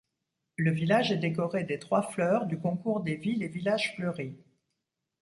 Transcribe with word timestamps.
Le 0.57 0.71
village 0.71 1.11
est 1.11 1.17
décoré 1.19 1.63
des 1.63 1.77
trois 1.77 2.01
fleurs 2.01 2.47
du 2.47 2.57
concours 2.57 3.01
des 3.01 3.17
villes 3.17 3.43
et 3.43 3.47
villages 3.47 3.93
fleuris. 3.95 4.35